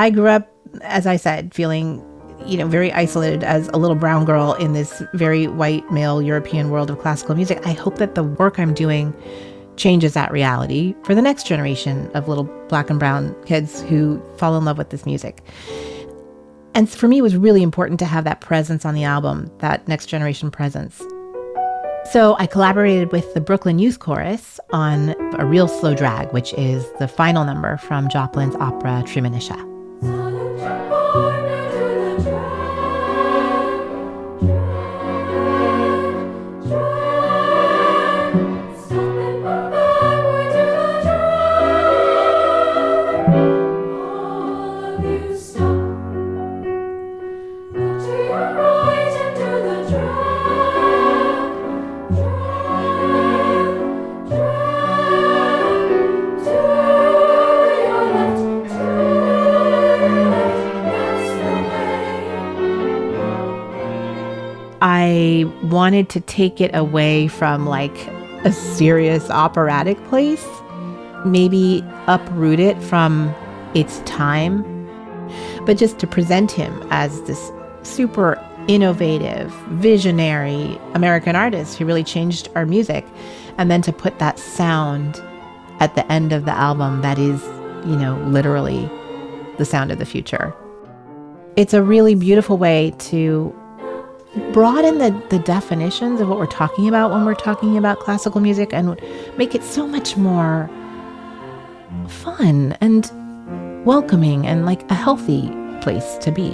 I 0.00 0.08
grew 0.08 0.28
up, 0.28 0.50
as 0.80 1.06
I 1.06 1.16
said, 1.16 1.52
feeling, 1.52 2.02
you 2.46 2.56
know, 2.56 2.66
very 2.66 2.90
isolated 2.90 3.44
as 3.44 3.68
a 3.68 3.76
little 3.76 3.94
brown 3.94 4.24
girl 4.24 4.54
in 4.54 4.72
this 4.72 5.02
very 5.12 5.46
white 5.46 5.92
male 5.92 6.22
European 6.22 6.70
world 6.70 6.88
of 6.88 6.98
classical 6.98 7.34
music. 7.34 7.66
I 7.66 7.72
hope 7.72 7.98
that 7.98 8.14
the 8.14 8.22
work 8.22 8.58
I'm 8.58 8.72
doing 8.72 9.14
changes 9.76 10.14
that 10.14 10.32
reality 10.32 10.94
for 11.04 11.14
the 11.14 11.20
next 11.20 11.46
generation 11.46 12.10
of 12.14 12.28
little 12.28 12.44
black 12.68 12.88
and 12.88 12.98
brown 12.98 13.36
kids 13.44 13.82
who 13.82 14.22
fall 14.38 14.56
in 14.56 14.64
love 14.64 14.78
with 14.78 14.88
this 14.88 15.04
music. 15.04 15.42
And 16.74 16.88
for 16.88 17.06
me, 17.06 17.18
it 17.18 17.22
was 17.22 17.36
really 17.36 17.62
important 17.62 18.00
to 18.00 18.06
have 18.06 18.24
that 18.24 18.40
presence 18.40 18.86
on 18.86 18.94
the 18.94 19.04
album, 19.04 19.52
that 19.58 19.86
next 19.86 20.06
generation 20.06 20.50
presence. 20.50 21.04
So 22.10 22.36
I 22.38 22.46
collaborated 22.46 23.12
with 23.12 23.34
the 23.34 23.40
Brooklyn 23.42 23.78
Youth 23.78 23.98
Chorus 23.98 24.58
on 24.70 25.14
A 25.38 25.44
Real 25.44 25.68
Slow 25.68 25.94
Drag, 25.94 26.32
which 26.32 26.54
is 26.54 26.90
the 26.98 27.06
final 27.06 27.44
number 27.44 27.76
from 27.76 28.08
Joplin's 28.08 28.54
opera 28.54 29.02
Treemonisha. 29.04 29.70
Wanted 65.64 66.08
to 66.10 66.20
take 66.20 66.60
it 66.60 66.74
away 66.74 67.28
from 67.28 67.66
like 67.66 68.06
a 68.44 68.52
serious 68.52 69.28
operatic 69.30 70.02
place, 70.04 70.46
maybe 71.24 71.84
uproot 72.06 72.58
it 72.58 72.80
from 72.82 73.34
its 73.74 74.00
time, 74.00 74.64
but 75.66 75.76
just 75.76 75.98
to 75.98 76.06
present 76.06 76.50
him 76.50 76.82
as 76.90 77.22
this 77.22 77.52
super 77.82 78.42
innovative, 78.68 79.52
visionary 79.68 80.78
American 80.94 81.36
artist 81.36 81.78
who 81.78 81.84
really 81.84 82.04
changed 82.04 82.48
our 82.54 82.64
music, 82.64 83.04
and 83.58 83.70
then 83.70 83.82
to 83.82 83.92
put 83.92 84.18
that 84.18 84.38
sound 84.38 85.20
at 85.80 85.94
the 85.94 86.12
end 86.12 86.32
of 86.32 86.44
the 86.44 86.52
album 86.52 87.02
that 87.02 87.18
is, 87.18 87.42
you 87.86 87.96
know, 87.96 88.16
literally 88.28 88.88
the 89.58 89.64
sound 89.64 89.90
of 89.90 89.98
the 89.98 90.06
future. 90.06 90.54
It's 91.56 91.74
a 91.74 91.82
really 91.82 92.14
beautiful 92.14 92.56
way 92.56 92.94
to 92.98 93.54
broaden 94.52 94.98
the, 94.98 95.10
the 95.30 95.38
definitions 95.40 96.20
of 96.20 96.28
what 96.28 96.38
we're 96.38 96.46
talking 96.46 96.88
about 96.88 97.10
when 97.10 97.24
we're 97.24 97.34
talking 97.34 97.76
about 97.76 97.98
classical 97.98 98.40
music 98.40 98.72
and 98.72 99.00
make 99.36 99.54
it 99.54 99.62
so 99.62 99.86
much 99.86 100.16
more 100.16 100.70
fun 102.06 102.76
and 102.80 103.10
welcoming 103.84 104.46
and 104.46 104.66
like 104.66 104.88
a 104.90 104.94
healthy 104.94 105.50
place 105.80 106.16
to 106.18 106.30
be. 106.30 106.50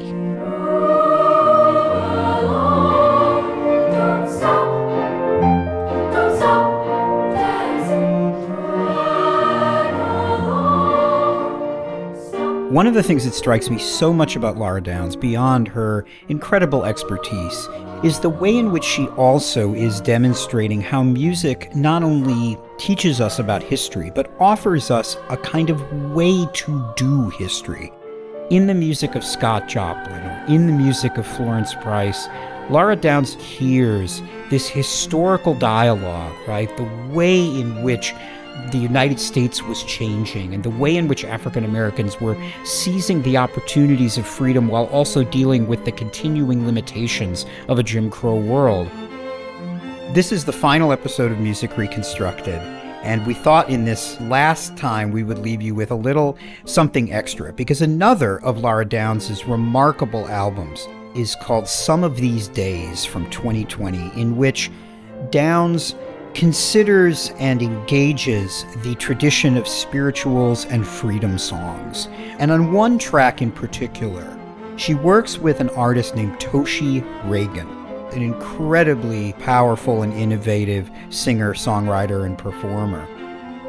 One 12.76 12.86
of 12.86 12.92
the 12.92 13.02
things 13.02 13.24
that 13.24 13.32
strikes 13.32 13.70
me 13.70 13.78
so 13.78 14.12
much 14.12 14.36
about 14.36 14.58
Lara 14.58 14.82
Downes, 14.82 15.16
beyond 15.16 15.66
her 15.68 16.04
incredible 16.28 16.84
expertise, 16.84 17.66
is 18.04 18.20
the 18.20 18.28
way 18.28 18.54
in 18.54 18.70
which 18.70 18.84
she 18.84 19.06
also 19.16 19.72
is 19.72 20.02
demonstrating 20.02 20.82
how 20.82 21.02
music 21.02 21.74
not 21.74 22.02
only 22.02 22.58
teaches 22.76 23.18
us 23.18 23.38
about 23.38 23.62
history, 23.62 24.12
but 24.14 24.30
offers 24.38 24.90
us 24.90 25.16
a 25.30 25.38
kind 25.38 25.70
of 25.70 25.90
way 26.12 26.46
to 26.52 26.92
do 26.98 27.30
history. 27.30 27.90
In 28.50 28.66
the 28.66 28.74
music 28.74 29.14
of 29.14 29.24
Scott 29.24 29.68
Joplin, 29.68 30.22
in 30.46 30.66
the 30.66 30.74
music 30.74 31.16
of 31.16 31.26
Florence 31.26 31.72
Price, 31.76 32.28
Lara 32.68 32.94
Downes 32.94 33.36
hears 33.36 34.20
this 34.50 34.68
historical 34.68 35.54
dialogue, 35.54 36.36
right? 36.46 36.76
The 36.76 37.14
way 37.14 37.40
in 37.42 37.82
which 37.82 38.12
the 38.70 38.78
United 38.78 39.20
States 39.20 39.62
was 39.62 39.84
changing 39.84 40.52
and 40.52 40.62
the 40.62 40.70
way 40.70 40.96
in 40.96 41.08
which 41.08 41.24
African 41.24 41.64
Americans 41.64 42.20
were 42.20 42.36
seizing 42.64 43.22
the 43.22 43.36
opportunities 43.36 44.18
of 44.18 44.26
freedom 44.26 44.68
while 44.68 44.86
also 44.86 45.22
dealing 45.22 45.68
with 45.68 45.84
the 45.84 45.92
continuing 45.92 46.66
limitations 46.66 47.46
of 47.68 47.78
a 47.78 47.82
Jim 47.82 48.10
Crow 48.10 48.38
world. 48.38 48.88
This 50.14 50.32
is 50.32 50.44
the 50.44 50.52
final 50.52 50.92
episode 50.92 51.30
of 51.30 51.38
Music 51.38 51.76
Reconstructed, 51.76 52.60
and 53.02 53.24
we 53.26 53.34
thought 53.34 53.70
in 53.70 53.84
this 53.84 54.20
last 54.22 54.76
time 54.76 55.12
we 55.12 55.22
would 55.22 55.38
leave 55.38 55.62
you 55.62 55.74
with 55.74 55.90
a 55.90 55.96
little 55.96 56.36
something 56.64 57.12
extra 57.12 57.52
because 57.52 57.82
another 57.82 58.40
of 58.40 58.58
Lara 58.58 58.84
Downes' 58.84 59.44
remarkable 59.44 60.26
albums 60.28 60.88
is 61.14 61.36
called 61.36 61.68
Some 61.68 62.02
of 62.02 62.16
These 62.16 62.48
Days 62.48 63.04
from 63.04 63.30
2020, 63.30 64.20
in 64.20 64.36
which 64.36 64.70
Downes 65.30 65.94
considers 66.36 67.30
and 67.38 67.62
engages 67.62 68.66
the 68.82 68.94
tradition 68.96 69.56
of 69.56 69.66
spirituals 69.66 70.66
and 70.66 70.86
freedom 70.86 71.38
songs. 71.38 72.08
And 72.38 72.50
on 72.50 72.74
one 72.74 72.98
track 72.98 73.40
in 73.40 73.50
particular, 73.50 74.38
she 74.76 74.92
works 74.92 75.38
with 75.38 75.60
an 75.60 75.70
artist 75.70 76.14
named 76.14 76.38
Toshi 76.38 77.00
Reagon, 77.22 78.12
an 78.12 78.20
incredibly 78.20 79.32
powerful 79.38 80.02
and 80.02 80.12
innovative 80.12 80.90
singer, 81.08 81.54
songwriter, 81.54 82.26
and 82.26 82.36
performer. 82.36 83.08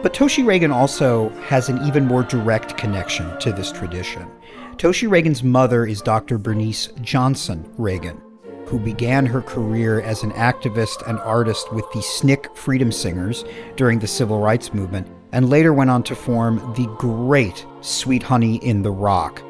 But 0.03 0.13
Toshi 0.13 0.43
Reagon 0.43 0.73
also 0.73 1.29
has 1.45 1.69
an 1.69 1.81
even 1.87 2.05
more 2.05 2.23
direct 2.23 2.75
connection 2.75 3.39
to 3.39 3.53
this 3.53 3.71
tradition. 3.71 4.29
Toshi 4.75 5.09
Reagon's 5.09 5.41
mother 5.41 5.85
is 5.85 6.01
Dr. 6.01 6.37
Bernice 6.37 6.87
Johnson 7.01 7.63
Reagon, 7.77 8.21
who 8.67 8.79
began 8.79 9.25
her 9.25 9.41
career 9.41 10.01
as 10.01 10.23
an 10.23 10.31
activist 10.33 11.07
and 11.07 11.19
artist 11.19 11.73
with 11.73 11.85
the 11.91 11.99
SNCC 11.99 12.55
Freedom 12.55 12.91
Singers 12.91 13.43
during 13.75 13.99
the 13.99 14.07
Civil 14.07 14.39
Rights 14.39 14.73
Movement, 14.73 15.07
and 15.31 15.49
later 15.49 15.73
went 15.73 15.89
on 15.89 16.03
to 16.03 16.15
form 16.15 16.57
the 16.75 16.87
great 16.97 17.65
Sweet 17.81 18.23
Honey 18.23 18.57
in 18.57 18.81
the 18.81 18.91
Rock. 18.91 19.41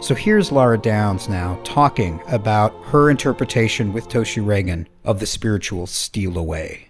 So 0.00 0.14
here's 0.14 0.50
Lara 0.50 0.78
Downes 0.78 1.28
now 1.28 1.60
talking 1.62 2.22
about 2.28 2.72
her 2.86 3.10
interpretation 3.10 3.92
with 3.92 4.08
Toshi 4.08 4.42
Reagon 4.42 4.86
of 5.04 5.20
the 5.20 5.26
spiritual 5.26 5.86
Steal 5.86 6.38
Away. 6.38 6.88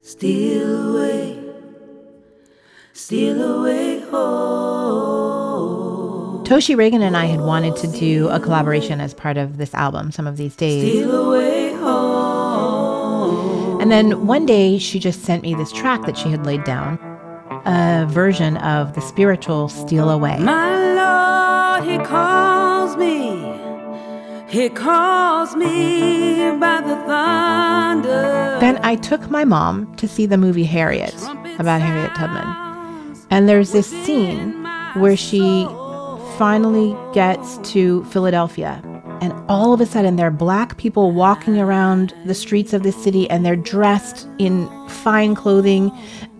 Steal 0.00 0.96
away, 0.96 1.38
steal 2.92 3.42
away 3.42 4.00
home. 4.08 5.25
Toshi 6.46 6.76
Reagon 6.76 7.02
and 7.02 7.16
I 7.16 7.24
had 7.24 7.40
wanted 7.40 7.74
to 7.78 7.88
do 7.88 8.28
a 8.28 8.38
collaboration 8.38 9.00
as 9.00 9.12
part 9.12 9.36
of 9.36 9.56
this 9.56 9.74
album, 9.74 10.12
Some 10.12 10.28
of 10.28 10.36
These 10.36 10.54
Days. 10.54 11.02
And 13.82 13.90
then 13.90 14.28
one 14.28 14.46
day 14.46 14.78
she 14.78 15.00
just 15.00 15.22
sent 15.22 15.42
me 15.42 15.56
this 15.56 15.72
track 15.72 16.06
that 16.06 16.16
she 16.16 16.28
had 16.28 16.46
laid 16.46 16.62
down, 16.62 17.00
a 17.66 18.06
version 18.08 18.58
of 18.58 18.94
the 18.94 19.00
spiritual 19.00 19.68
Steal 19.68 20.08
Away. 20.08 20.38
My 20.38 21.80
Lord, 21.80 21.82
He 21.84 21.98
calls 22.06 22.96
me. 22.96 23.52
He 24.48 24.68
calls 24.68 25.56
me 25.56 26.56
by 26.60 26.80
the 26.80 26.94
thunder. 27.08 28.58
Then 28.60 28.78
I 28.84 28.94
took 28.94 29.28
my 29.30 29.44
mom 29.44 29.92
to 29.96 30.06
see 30.06 30.26
the 30.26 30.38
movie 30.38 30.62
Harriet 30.62 31.16
about 31.58 31.80
Harriet 31.80 32.14
Tubman. 32.14 32.46
And 33.30 33.48
there's 33.48 33.72
this 33.72 33.88
scene 33.88 34.64
where 34.94 35.16
she 35.16 35.66
finally 36.38 36.96
gets 37.12 37.58
to 37.72 38.04
Philadelphia. 38.04 38.80
And 39.22 39.32
all 39.48 39.72
of 39.72 39.80
a 39.80 39.86
sudden, 39.86 40.16
there 40.16 40.26
are 40.26 40.30
black 40.30 40.76
people 40.76 41.10
walking 41.12 41.58
around 41.58 42.14
the 42.26 42.34
streets 42.34 42.74
of 42.74 42.82
the 42.82 42.92
city 42.92 43.28
and 43.30 43.44
they're 43.44 43.56
dressed 43.56 44.28
in 44.38 44.68
fine 44.88 45.34
clothing. 45.34 45.90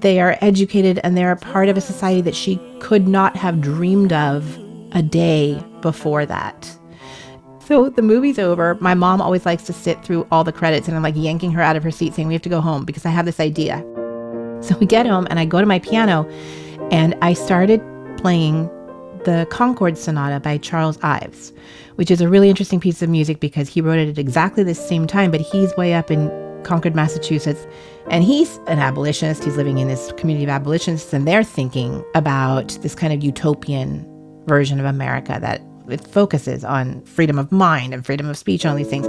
They 0.00 0.21
are 0.21 0.37
educated 0.43 1.00
and 1.03 1.17
they're 1.17 1.33
a 1.33 1.37
part 1.37 1.69
of 1.69 1.76
a 1.76 1.81
society 1.81 2.21
that 2.23 2.35
she 2.35 2.61
could 2.81 3.09
not 3.09 3.37
have 3.37 3.61
dreamed 3.62 4.12
of 4.12 4.59
a 4.93 5.03
day 5.03 5.62
before 5.81 6.26
that. 6.26 6.71
So 7.61 7.88
the 7.88 8.02
movie's 8.02 8.39
over. 8.39 8.76
My 8.80 8.95
mom 8.95 9.21
always 9.23 9.47
likes 9.47 9.65
to 9.65 9.73
sit 9.73 10.04
through 10.04 10.26
all 10.30 10.45
the 10.45 10.52
credits, 10.52 10.87
and 10.87 10.97
I'm 10.97 11.02
like 11.02 11.17
yanking 11.17 11.50
her 11.52 11.63
out 11.63 11.75
of 11.75 11.82
her 11.82 11.91
seat 11.91 12.15
saying, 12.15 12.28
We 12.28 12.35
have 12.35 12.43
to 12.43 12.49
go 12.49 12.61
home 12.61 12.85
because 12.85 13.04
I 13.04 13.11
have 13.11 13.25
this 13.25 13.41
idea. 13.41 13.78
So 14.61 14.76
we 14.78 14.87
get 14.87 15.06
home, 15.06 15.26
and 15.30 15.41
I 15.41 15.47
go 15.47 15.61
to 15.61 15.67
my 15.67 15.80
piano 15.80 16.28
and 16.93 17.17
I 17.23 17.32
started 17.32 17.82
playing 18.19 18.71
the 19.26 19.47
Concord 19.50 19.99
Sonata 19.99 20.39
by 20.39 20.56
Charles 20.56 20.99
Ives, 21.02 21.52
which 21.97 22.12
is 22.12 22.21
a 22.21 22.28
really 22.28 22.49
interesting 22.49 22.78
piece 22.78 23.02
of 23.02 23.10
music 23.10 23.41
because 23.41 23.69
he 23.69 23.80
wrote 23.80 23.99
it 23.99 24.08
at 24.08 24.19
exactly 24.19 24.62
the 24.62 24.75
same 24.75 25.06
time, 25.06 25.32
but 25.32 25.41
he's 25.41 25.76
way 25.76 25.95
up 25.95 26.12
in 26.12 26.30
Concord, 26.62 26.95
Massachusetts, 26.95 27.67
and 28.08 28.23
he's 28.23 28.58
an 28.69 28.78
abolitionist. 28.78 29.43
He's 29.43 29.56
living 29.56 29.78
in 29.78 29.89
this 29.89 30.12
community 30.12 30.45
of 30.45 30.50
abolitionists, 30.50 31.12
and 31.12 31.26
they're 31.26 31.43
thinking 31.43 32.04
about 32.15 32.78
this 32.82 32.95
kind 32.95 33.12
of 33.12 33.23
utopian 33.23 34.06
version 34.47 34.78
of 34.78 34.86
America 34.86 35.39
that 35.41 35.60
it 35.89 36.00
focuses 36.06 36.65
on 36.65 37.02
freedom 37.02 37.36
of 37.36 37.50
mind 37.50 37.93
and 37.93 38.06
freedom 38.06 38.30
of 38.30 38.39
speech 38.39 38.65
and 38.65 38.71
all 38.71 38.76
these 38.76 38.89
things. 38.89 39.06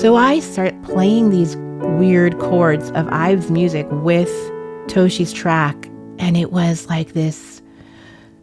So 0.00 0.16
I 0.16 0.40
start 0.40 0.74
playing 0.82 1.30
these 1.30 1.56
weird 1.56 2.38
chords 2.40 2.90
of 2.90 3.06
Ives' 3.08 3.52
music 3.52 3.86
with 3.90 4.30
Toshi's 4.88 5.32
track, 5.32 5.76
and 6.18 6.36
it 6.36 6.50
was 6.50 6.88
like 6.88 7.12
this 7.12 7.61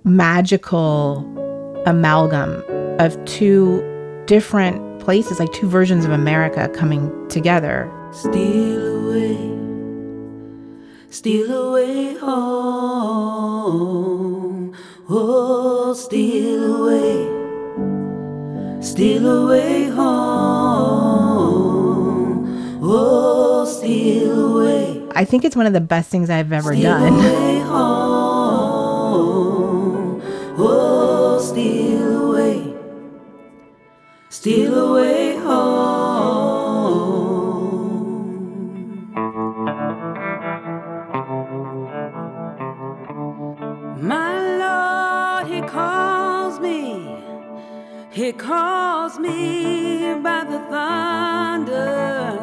magical 0.04 1.26
amalgam 1.86 2.64
of 3.00 3.18
two 3.26 3.84
different 4.26 5.00
places, 5.00 5.40
like 5.40 5.52
two 5.54 5.68
versions 5.68 6.06
of 6.06 6.12
America 6.12 6.70
coming 6.76 7.12
together. 7.30 7.90
Steal 8.12 9.10
away, 9.10 9.38
steal 11.10 11.52
away 11.52 12.16
home, 12.18 12.36
oh, 15.10 15.94
steal 15.94 16.76
away, 16.84 17.26
steal 18.82 19.26
away 19.46 19.86
home, 19.90 21.20
oh, 22.84 23.66
steal 23.66 24.58
away. 24.58 25.02
I 25.16 25.26
think 25.26 25.44
it's 25.46 25.56
one 25.56 25.66
of 25.66 25.74
the 25.74 25.82
best 25.82 26.10
things 26.10 26.30
I've 26.30 26.52
ever 26.52 26.74
steal 26.74 26.84
done. 26.84 27.14
Steal 34.40 34.74
away 34.74 35.36
home. 35.36 36.00
My 44.00 44.32
Lord, 44.64 45.48
He 45.52 45.60
calls 45.60 46.62
me, 46.62 47.18
He 48.12 48.32
calls 48.32 49.20
me 49.20 50.14
by 50.24 50.46
the 50.46 50.60
thunder. 50.72 52.40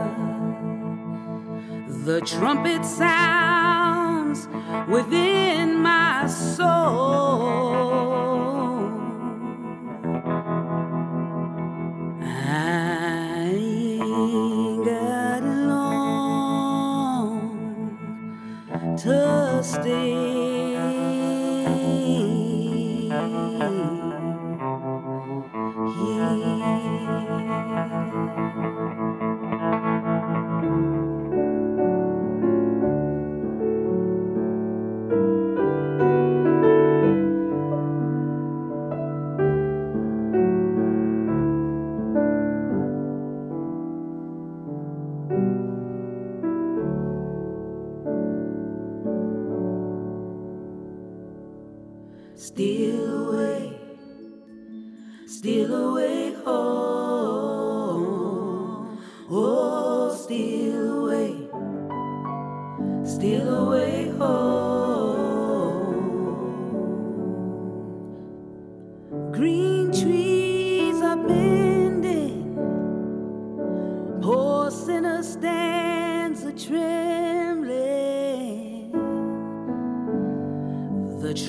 The 2.05 2.21
trumpet 2.21 2.85
sounds 2.85 4.49
within 4.87 5.77
my 5.81 6.27
soul. 6.27 7.46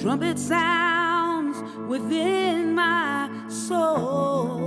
Trumpet 0.08 0.40
sounds 0.40 1.58
within 1.86 2.74
my 2.74 3.30
soul. 3.50 4.67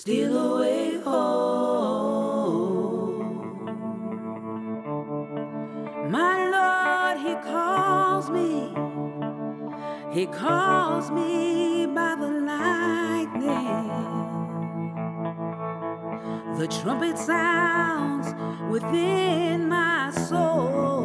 Steal 0.00 0.36
away 0.36 1.00
home. 1.00 1.56
My 6.10 6.34
Lord, 6.56 7.16
He 7.26 7.34
calls 7.50 8.28
me. 8.30 8.52
He 10.12 10.26
calls 10.26 11.10
me 11.10 11.86
by 11.86 12.14
the 12.22 12.30
lightning. 12.50 13.88
The 16.58 16.68
trumpet 16.68 17.16
sounds 17.16 18.28
within 18.70 19.68
my 19.68 20.10
soul. 20.28 20.95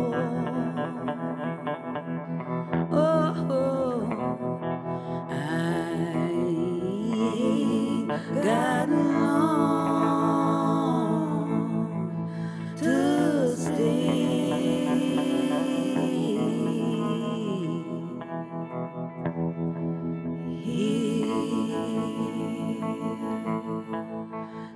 Here, 18.81 18.89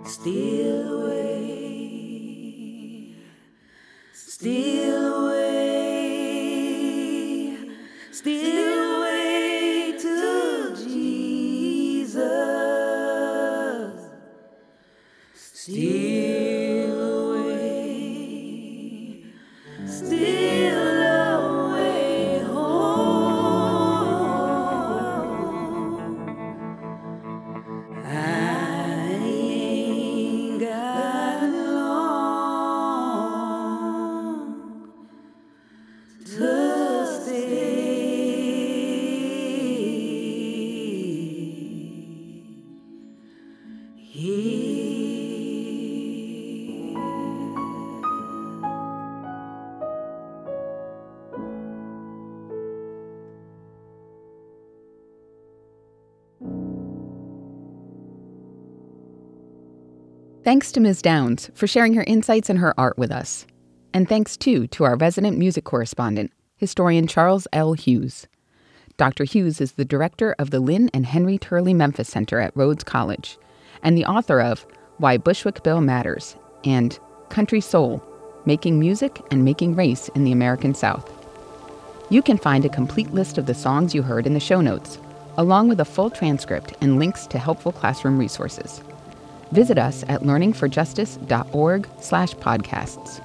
steal 0.06 1.02
away, 1.02 1.56
steal 4.14 4.85
Thanks 60.46 60.72
to 60.74 60.80
Ms. 60.80 61.02
Downes 61.02 61.50
for 61.56 61.66
sharing 61.66 61.96
her 61.96 62.04
insights 62.04 62.52
and 62.52 62.60
her 62.60 62.80
art 62.80 63.00
with 63.00 63.12
us. 63.12 63.48
And 63.96 64.08
thanks, 64.08 64.38
too, 64.38 64.68
to 64.68 64.84
our 64.84 64.96
resident 64.96 65.40
music 65.40 65.64
correspondent, 65.64 66.32
historian 66.56 67.08
Charles 67.08 67.48
L. 67.52 67.74
Hughes. 67.74 68.28
Dr. 68.96 69.24
Hughes 69.24 69.60
is 69.60 69.72
the 69.72 69.84
director 69.84 70.36
of 70.38 70.52
the 70.52 70.60
Lynn 70.60 70.92
and 70.94 71.08
Henry 71.08 71.40
Turley 71.40 71.74
Memphis 71.74 72.10
Center 72.10 72.40
at 72.40 72.56
Rhodes 72.56 72.84
College 72.84 73.40
and 73.82 73.98
the 73.98 74.06
author 74.06 74.40
of 74.40 74.68
Why 75.00 75.18
Bushwick 75.18 75.64
Bill 75.64 75.82
Matters 75.82 76.36
and 76.64 77.00
Country 77.30 77.60
Soul 77.60 78.04
Making 78.46 78.80
Music 78.80 79.20
and 79.32 79.44
Making 79.44 79.76
Race 79.76 80.10
in 80.10 80.26
the 80.26 80.32
American 80.32 80.76
South. 80.76 81.12
You 82.12 82.22
can 82.22 82.38
find 82.38 82.66
a 82.66 82.70
complete 82.70 83.12
list 83.12 83.40
of 83.40 83.48
the 83.48 83.56
songs 83.56 83.96
you 83.96 84.04
heard 84.04 84.28
in 84.28 84.36
the 84.36 84.40
show 84.40 84.62
notes, 84.62 85.00
along 85.40 85.70
with 85.70 85.80
a 85.80 85.86
full 85.86 86.12
transcript 86.12 86.76
and 86.82 87.00
links 87.00 87.26
to 87.26 87.40
helpful 87.40 87.72
classroom 87.72 88.20
resources. 88.20 88.84
Visit 89.56 89.78
us 89.78 90.04
at 90.10 90.24
learningforjustice.org/podcasts. 90.24 93.22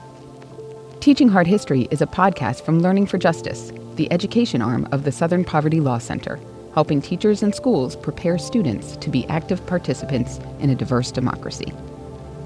Teaching 1.01 1.29
Hard 1.29 1.49
History 1.49 1.89
is 1.91 2.03
a 2.03 2.07
podcast 2.07 2.63
from 2.63 2.79
Learning 2.79 3.05
for 3.05 3.19
Justice, 3.19 3.73
the 3.97 4.13
education 4.13 4.63
arm 4.63 4.87
of 4.93 5.03
the 5.03 5.11
Southern 5.11 5.45
Poverty 5.45 5.81
Law 5.81 5.99
Center, 5.99 6.39
helping 6.73 7.03
teachers 7.03 7.43
and 7.43 7.53
schools 7.53 7.97
prepare 7.97 8.39
students 8.39 8.97
to 8.99 9.11
be 9.11 9.27
active 9.27 9.67
participants 9.67 10.39
in 10.61 10.71
a 10.71 10.77
diverse 10.77 11.11
democracy. 11.11 11.73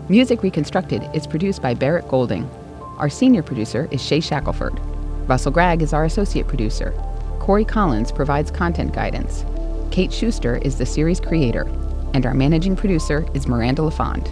Music 0.09 0.43
Reconstructed 0.43 1.07
is 1.13 1.27
produced 1.27 1.61
by 1.61 1.75
Barrett 1.75 2.09
Golding. 2.09 2.49
Our 2.97 3.11
senior 3.11 3.43
producer 3.43 3.87
is 3.91 4.03
Shay 4.03 4.21
Shackelford. 4.21 4.81
Russell 5.29 5.53
Gregg 5.53 5.83
is 5.83 5.93
our 5.93 6.07
associate 6.07 6.49
producer. 6.49 6.95
Corey 7.39 7.67
Collins 7.67 8.13
provides 8.13 8.51
content 8.51 8.95
guidance. 8.95 9.45
Kate 9.91 10.11
Schuster 10.11 10.57
is 10.57 10.79
the 10.79 10.87
series 10.87 11.21
creator, 11.21 11.67
and 12.15 12.25
our 12.25 12.33
managing 12.33 12.77
producer 12.77 13.27
is 13.35 13.49
Miranda 13.49 13.83
LaFond. 13.83 14.29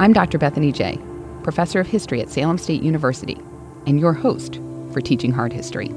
I'm 0.00 0.12
Dr. 0.12 0.38
Bethany 0.38 0.72
Jay, 0.72 0.98
professor 1.42 1.80
of 1.80 1.86
history 1.86 2.20
at 2.22 2.30
Salem 2.30 2.58
State 2.58 2.82
University, 2.82 3.36
and 3.86 4.00
your 4.00 4.14
host 4.14 4.58
for 4.92 5.00
Teaching 5.00 5.32
Hard 5.32 5.52
History. 5.52 5.90